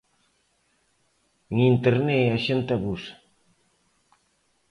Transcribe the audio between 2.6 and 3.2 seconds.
abusa.